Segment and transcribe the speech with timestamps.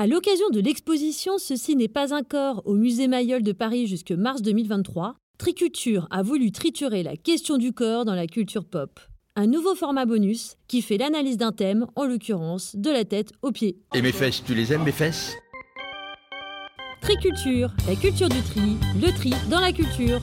[0.00, 4.12] À l'occasion de l'exposition Ceci n'est pas un corps au musée Mayol de Paris jusque
[4.12, 8.98] mars 2023, Triculture a voulu triturer la question du corps dans la culture pop.
[9.36, 13.52] Un nouveau format bonus qui fait l'analyse d'un thème, en l'occurrence de la tête aux
[13.52, 13.76] pieds.
[13.94, 15.34] Et mes fesses, tu les aimes mes fesses?
[17.02, 20.20] Triculture, la culture du tri, le tri dans la culture.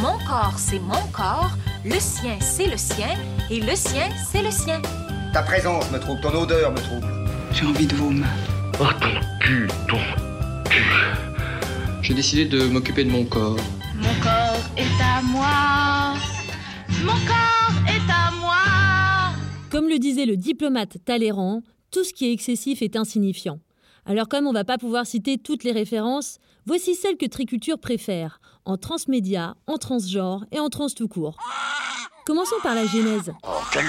[0.00, 1.50] Mon corps, c'est mon corps,
[1.84, 3.14] le sien, c'est le sien,
[3.50, 4.80] et le sien, c'est le sien.
[5.34, 7.06] Ta présence me trouble, ton odeur me trouble.
[7.52, 8.53] J'ai envie de vos mains.
[8.80, 9.98] Oh ton cul, ton
[10.68, 10.82] cul.
[12.02, 13.56] J'ai décidé de m'occuper de mon corps.
[13.94, 16.14] Mon corps est à moi.
[17.04, 19.36] Mon corps est à moi.
[19.70, 23.60] Comme le disait le diplomate Talleyrand, tout ce qui est excessif est insignifiant.
[24.06, 28.40] Alors comme on va pas pouvoir citer toutes les références, voici celles que Triculture préfère,
[28.64, 31.36] en transmédia, en transgenre et en trans tout court.
[32.26, 33.32] Commençons par la genèse.
[33.46, 33.84] Oh, tête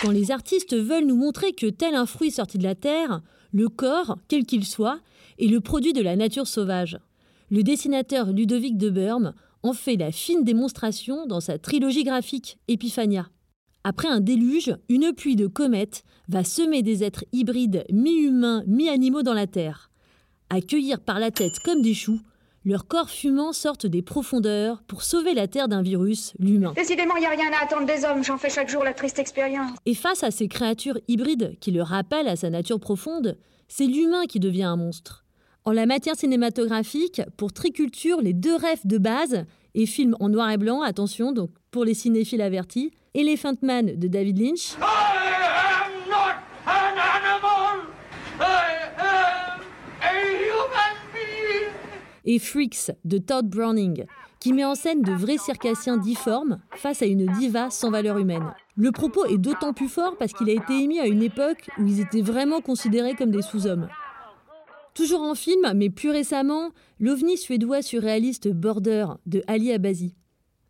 [0.00, 3.20] Quand les artistes veulent nous montrer que tel un fruit sorti de la terre,
[3.52, 5.00] le corps, quel qu'il soit,
[5.40, 7.00] est le produit de la nature sauvage.
[7.50, 13.28] Le dessinateur Ludovic de Burme en fait la fine démonstration dans sa trilogie graphique Epiphania.
[13.82, 19.34] Après un déluge, une pluie de comètes va semer des êtres hybrides mi-humains, mi-animaux dans
[19.34, 19.90] la Terre.
[20.48, 22.20] Accueillir par la tête comme des choux,
[22.64, 26.72] leurs corps fumants sortent des profondeurs pour sauver la Terre d'un virus, l'humain.
[26.76, 29.18] Décidément, il n'y a rien à attendre des hommes, j'en fais chaque jour la triste
[29.18, 29.70] expérience.
[29.86, 33.36] Et face à ces créatures hybrides qui le rappellent à sa nature profonde,
[33.68, 35.24] c'est l'humain qui devient un monstre.
[35.64, 40.50] En la matière cinématographique, pour Triculture, les deux rêves de base, et films en noir
[40.50, 44.76] et blanc, attention, donc pour les cinéphiles avertis, Elephant Man de David Lynch.
[52.32, 54.06] Et Freaks de Todd Browning,
[54.40, 58.54] qui met en scène de vrais circassiens difformes face à une diva sans valeur humaine.
[58.74, 61.86] Le propos est d'autant plus fort parce qu'il a été émis à une époque où
[61.86, 63.88] ils étaient vraiment considérés comme des sous-hommes.
[64.94, 70.14] Toujours en film, mais plus récemment, l'ovni suédois surréaliste Border de Ali Abazi.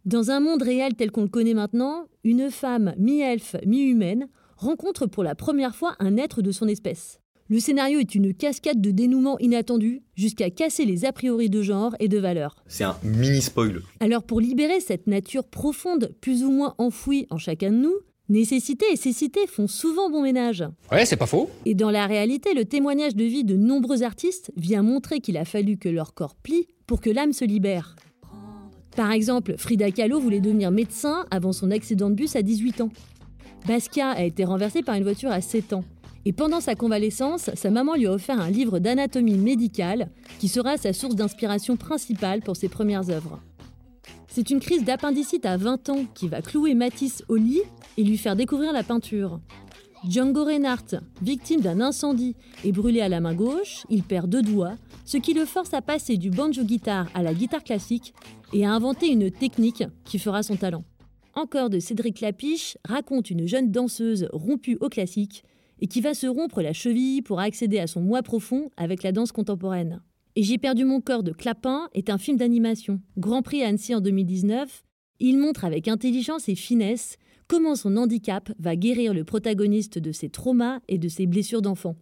[0.05, 4.27] Dans un monde réel tel qu'on le connaît maintenant, une femme mi-elfe, mi-humaine
[4.57, 7.22] rencontre pour la première fois un être de son espèce.
[7.53, 11.95] Le scénario est une cascade de dénouements inattendus jusqu'à casser les a priori de genre
[12.01, 12.57] et de valeur.
[12.67, 13.83] C'est un mini spoil.
[14.01, 17.95] Alors pour libérer cette nature profonde, plus ou moins enfouie en chacun de nous,
[18.31, 20.65] nécessité et cécité font souvent bon ménage.
[20.91, 21.51] Ouais, c'est pas faux.
[21.67, 25.45] Et dans la réalité, le témoignage de vie de nombreux artistes vient montrer qu'il a
[25.45, 27.97] fallu que leur corps plie pour que l'âme se libère.
[28.97, 32.91] Par exemple, Frida Kahlo voulait devenir médecin avant son accident de bus à 18 ans.
[33.69, 35.85] Basquiat a été renversé par une voiture à 7 ans.
[36.25, 40.77] Et pendant sa convalescence, sa maman lui a offert un livre d'anatomie médicale qui sera
[40.77, 43.41] sa source d'inspiration principale pour ses premières œuvres.
[44.29, 47.63] C'est une crise d'appendicite à 20 ans qui va clouer Matisse au lit
[47.99, 49.41] et lui faire découvrir la peinture.
[50.09, 52.35] Django Reinhardt, victime d'un incendie
[52.65, 55.83] et brûlé à la main gauche, il perd deux doigts, ce qui le force à
[55.83, 58.15] passer du banjo-guitare à la guitare classique
[58.53, 60.85] et à inventer une technique qui fera son talent.
[61.35, 65.45] Encore de Cédric Lapiche raconte une jeune danseuse rompue au classique
[65.83, 69.11] et qui va se rompre la cheville pour accéder à son moi profond avec la
[69.11, 70.01] danse contemporaine.
[70.37, 73.01] Et J'ai perdu mon corps de Clapin est un film d'animation.
[73.19, 74.85] Grand prix à Annecy en 2019,
[75.19, 77.17] il montre avec intelligence et finesse
[77.49, 81.97] comment son handicap va guérir le protagoniste de ses traumas et de ses blessures d'enfant.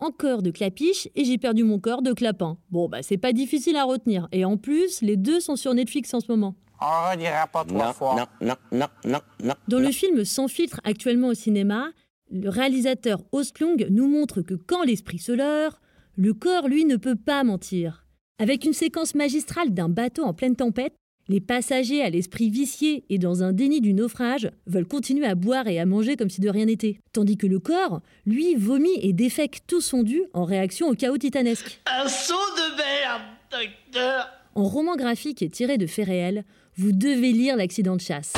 [0.00, 2.56] Encore de Clapiche et J'ai perdu mon corps de Clapin.
[2.70, 4.28] Bon, bah c'est pas difficile à retenir.
[4.32, 6.54] Et en plus, les deux sont sur Netflix en ce moment.
[6.80, 8.16] On redira pas trois fois.
[8.16, 9.54] Non, non, non, non, non.
[9.68, 11.90] Dans le film Sans filtre actuellement au cinéma,
[12.30, 15.80] le réalisateur Ostlung nous montre que quand l'esprit se leurre,
[16.16, 18.04] le corps, lui, ne peut pas mentir.
[18.38, 20.94] Avec une séquence magistrale d'un bateau en pleine tempête,
[21.28, 25.66] les passagers à l'esprit vicié et dans un déni du naufrage veulent continuer à boire
[25.66, 27.00] et à manger comme si de rien n'était.
[27.12, 31.18] Tandis que le corps, lui, vomit et défèque tout son dû en réaction au chaos
[31.18, 31.80] titanesque.
[31.86, 36.44] Un saut de merde, docteur En roman graphique et tiré de faits réels,
[36.76, 38.34] vous devez lire L'accident de chasse,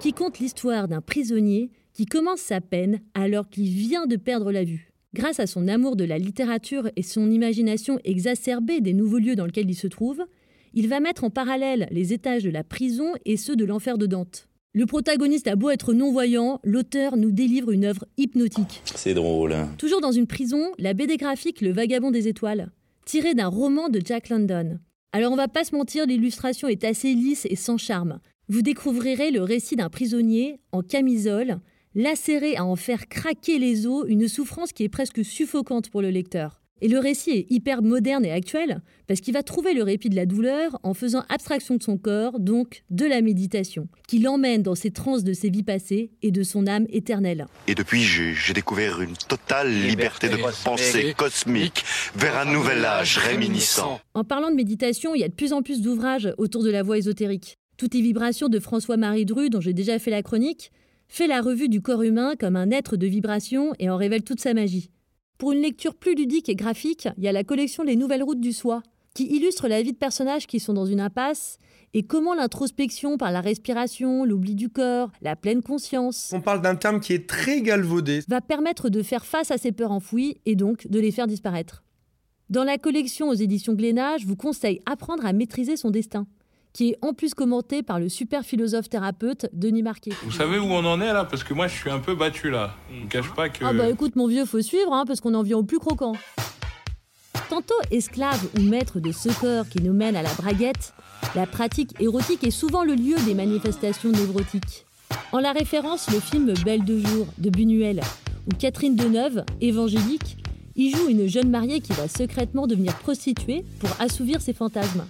[0.00, 4.64] qui conte l'histoire d'un prisonnier qui commence sa peine alors qu'il vient de perdre la
[4.64, 4.90] vue.
[5.12, 9.44] Grâce à son amour de la littérature et son imagination exacerbée des nouveaux lieux dans
[9.44, 10.24] lesquels il se trouve,
[10.72, 14.06] il va mettre en parallèle les étages de la prison et ceux de l'enfer de
[14.06, 14.48] Dante.
[14.72, 18.80] Le protagoniste a beau être non-voyant, l'auteur nous délivre une œuvre hypnotique.
[18.94, 19.54] C'est drôle.
[19.76, 22.70] Toujours dans une prison, la BD graphique Le Vagabond des Étoiles,
[23.04, 24.78] tirée d'un roman de Jack London.
[25.12, 28.20] Alors on va pas se mentir, l'illustration est assez lisse et sans charme.
[28.48, 31.60] Vous découvrirez le récit d'un prisonnier en camisole
[31.94, 36.10] lacéré à en faire craquer les os, une souffrance qui est presque suffocante pour le
[36.10, 36.60] lecteur.
[36.82, 40.16] Et le récit est hyper moderne et actuel, parce qu'il va trouver le répit de
[40.16, 44.74] la douleur en faisant abstraction de son corps, donc de la méditation, qui l'emmène dans
[44.74, 47.46] ses transes de ses vies passées et de son âme éternelle.
[47.66, 51.84] Et depuis, j'ai découvert une totale liberté, de pensée cosmique
[52.16, 54.00] vers un nouvel âge réminiscent.
[54.14, 56.82] En parlant de méditation, il y a de plus en plus d'ouvrages autour de la
[56.82, 57.58] voie ésotérique.
[57.76, 60.70] Toutes les vibrations de François-Marie Dru, dont j'ai déjà fait la chronique,
[61.10, 64.40] fait la revue du corps humain comme un être de vibration et en révèle toute
[64.40, 64.90] sa magie.
[65.38, 68.40] Pour une lecture plus ludique et graphique, il y a la collection Les Nouvelles Routes
[68.40, 71.58] du Soi, qui illustre la vie de personnages qui sont dans une impasse
[71.94, 76.30] et comment l'introspection par la respiration, l'oubli du corps, la pleine conscience.
[76.32, 78.20] On parle d'un terme qui est très galvaudé.
[78.28, 81.82] Va permettre de faire face à ces peurs enfouies et donc de les faire disparaître.
[82.50, 86.26] Dans la collection aux éditions Glénat, je vous conseille Apprendre à maîtriser son destin
[86.72, 90.12] qui est en plus commenté par le super philosophe thérapeute Denis Marquet.
[90.22, 91.24] Vous savez où on en est là?
[91.24, 92.74] Parce que moi je suis un peu battu là.
[92.92, 93.64] Je ne cache pas que.
[93.64, 96.14] Ah bah écoute mon vieux, faut suivre hein, parce qu'on en vient au plus croquant.
[97.48, 100.94] Tantôt esclave ou maître de ce corps qui nous mène à la braguette,
[101.34, 104.86] la pratique érotique est souvent le lieu des manifestations névrotiques.
[105.32, 108.00] En la référence, le film Belle de jour de Buñuel,
[108.46, 110.38] où Catherine Deneuve, évangélique,
[110.76, 115.04] y joue une jeune mariée qui va secrètement devenir prostituée pour assouvir ses fantasmes.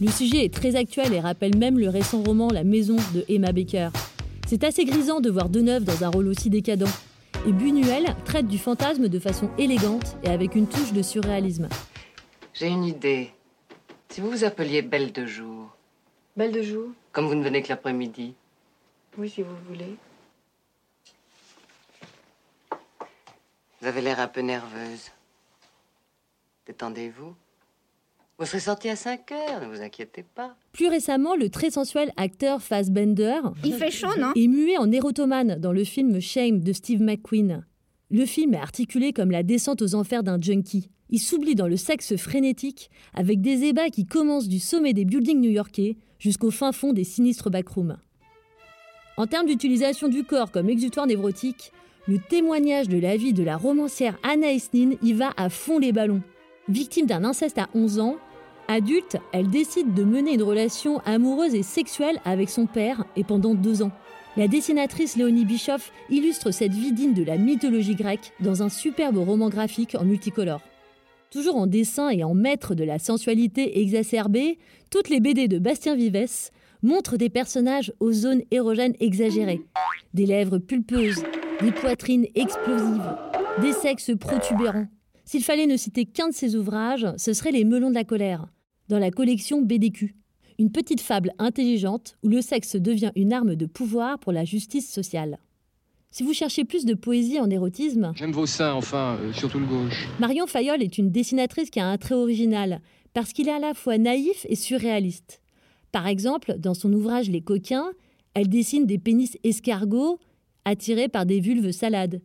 [0.00, 3.50] Le sujet est très actuel et rappelle même le récent roman La Maison de Emma
[3.50, 3.88] Baker.
[4.46, 6.86] C'est assez grisant de voir Deneuve dans un rôle aussi décadent.
[7.48, 11.68] Et Buñuel traite du fantasme de façon élégante et avec une touche de surréalisme.
[12.54, 13.32] J'ai une idée.
[14.08, 15.76] Si vous vous appeliez Belle de jour.
[16.36, 18.34] Belle de jour Comme vous ne venez que l'après-midi.
[19.16, 19.96] Oui, si vous voulez.
[23.80, 25.10] Vous avez l'air un peu nerveuse.
[26.66, 27.34] Détendez-vous.
[28.38, 30.54] Vous serez sorti à 5 heures, ne vous inquiétez pas.
[30.72, 34.30] Plus récemment, le très sensuel acteur Fassbender Il fait chaud, non?
[34.36, 37.66] est muet en érotomane dans le film Shame de Steve McQueen.
[38.10, 40.88] Le film est articulé comme la descente aux enfers d'un junkie.
[41.10, 45.40] Il s'oublie dans le sexe frénétique avec des ébats qui commencent du sommet des buildings
[45.40, 47.98] new-yorkais jusqu'au fin fond des sinistres backrooms.
[49.16, 51.72] En termes d'utilisation du corps comme exutoire névrotique,
[52.06, 55.90] le témoignage de la vie de la romancière Anna Esnin y va à fond les
[55.92, 56.22] ballons.
[56.68, 58.16] Victime d'un inceste à 11 ans,
[58.70, 63.54] Adulte, elle décide de mener une relation amoureuse et sexuelle avec son père et pendant
[63.54, 63.92] deux ans.
[64.36, 69.16] La dessinatrice Léonie Bischoff illustre cette vie digne de la mythologie grecque dans un superbe
[69.16, 70.60] roman graphique en multicolore.
[71.30, 74.58] Toujours en dessin et en maître de la sensualité exacerbée,
[74.90, 76.50] toutes les BD de Bastien Vivès
[76.82, 79.62] montrent des personnages aux zones érogènes exagérées.
[80.12, 81.22] Des lèvres pulpeuses,
[81.62, 83.16] des poitrines explosives,
[83.62, 84.88] des sexes protubérants.
[85.24, 88.46] S'il fallait ne citer qu'un de ses ouvrages, ce serait Les Melons de la colère,
[88.88, 90.14] dans la collection BDQ.
[90.58, 94.90] Une petite fable intelligente où le sexe devient une arme de pouvoir pour la justice
[94.90, 95.38] sociale.
[96.10, 98.12] Si vous cherchez plus de poésie en érotisme.
[98.16, 100.08] J'aime vos seins, enfin, euh, surtout le gauche.
[100.18, 102.80] Marion Fayolle est une dessinatrice qui a un trait original,
[103.12, 105.42] parce qu'il est à la fois naïf et surréaliste.
[105.92, 107.90] Par exemple, dans son ouvrage Les coquins,
[108.34, 110.18] elle dessine des pénis escargots
[110.64, 112.22] attirés par des vulves salades,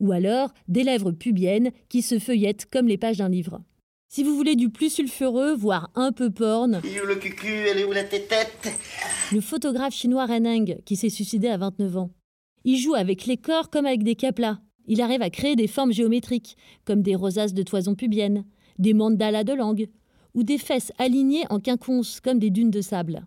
[0.00, 3.62] ou alors des lèvres pubiennes qui se feuillettent comme les pages d'un livre.
[4.12, 7.46] Si vous voulez du plus sulfureux, voire un peu porn, Il est où le cucu
[7.46, 8.68] Elle est où la tétette
[9.32, 12.10] le photographe chinois Reneng, qui s'est suicidé à 29 ans.
[12.64, 14.58] Il joue avec les corps comme avec des caplas.
[14.88, 18.44] Il arrive à créer des formes géométriques, comme des rosaces de toison pubienne,
[18.80, 19.88] des mandalas de langue,
[20.34, 23.24] ou des fesses alignées en quinconce, comme des dunes de sable.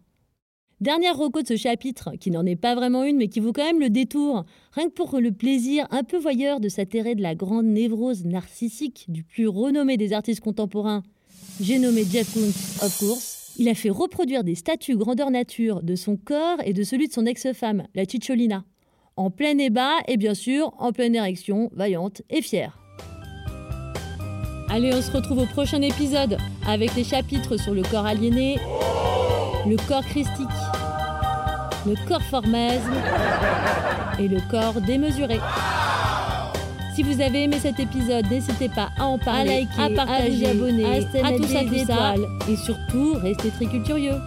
[0.84, 3.64] Dernière reco de ce chapitre, qui n'en est pas vraiment une, mais qui vaut quand
[3.64, 4.44] même le détour,
[4.74, 9.06] rien que pour le plaisir un peu voyeur de s'atterrer de la grande névrose narcissique
[9.08, 11.02] du plus renommé des artistes contemporains,
[11.62, 13.54] j'ai nommé Jeff Koons, of course.
[13.58, 17.14] Il a fait reproduire des statues grandeur nature de son corps et de celui de
[17.14, 18.66] son ex-femme, la Cicciolina,
[19.16, 22.78] en plein ébat et bien sûr en pleine érection, vaillante et fière.
[24.70, 26.38] Allez, on se retrouve au prochain épisode
[26.68, 28.58] avec les chapitres sur le corps aliéné,
[29.66, 30.48] le corps christique,
[31.86, 32.94] le corps formesme
[34.20, 35.40] et le corps démesuré.
[36.96, 40.48] Si vous avez aimé cet épisode, n'hésitez pas à en parler, à liker, à partager,
[40.48, 42.14] à, abonner, à, tout ça, tout ça.
[42.50, 44.20] Et surtout, restez très culturieux.